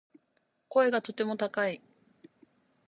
[0.67, 1.79] 声がとても高い